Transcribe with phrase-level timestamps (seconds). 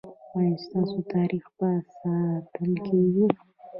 [0.35, 1.69] ایا ستاسو تاریخ به
[1.99, 3.25] ساتل کیږي؟